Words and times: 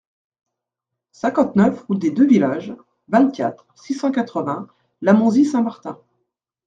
cinquante-neuf 1.11 1.83
route 1.83 1.99
des 1.99 2.09
Deux 2.09 2.25
Villages, 2.25 2.75
vingt-quatre, 3.09 3.67
six 3.75 3.93
cent 3.93 4.11
quatre-vingts, 4.11 4.65
Lamonzie-Saint-Martin 5.03 5.99